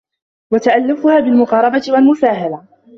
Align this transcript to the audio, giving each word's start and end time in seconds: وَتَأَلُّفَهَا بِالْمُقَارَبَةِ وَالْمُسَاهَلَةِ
وَتَأَلُّفَهَا 0.51 1.11
بِالْمُقَارَبَةِ 1.19 1.81
وَالْمُسَاهَلَةِ 1.89 2.65